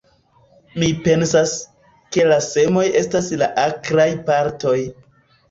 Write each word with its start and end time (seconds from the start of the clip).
Mi 0.83 0.87
pensas, 1.07 1.53
ke 2.17 2.25
la 2.31 2.39
semoj 2.47 2.87
estas 3.03 3.31
la 3.43 3.51
akraj 3.67 4.09
partoj. 4.33 4.77